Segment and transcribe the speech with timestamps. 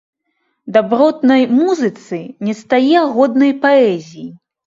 [0.75, 4.27] Дабротнай музыцы не стае годнай паэзіі.